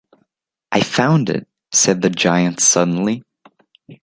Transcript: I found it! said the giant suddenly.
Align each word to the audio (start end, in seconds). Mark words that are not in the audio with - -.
I 0.71 0.79
found 0.81 1.29
it! 1.29 1.47
said 1.71 2.01
the 2.01 2.09
giant 2.09 2.59
suddenly. 2.59 3.23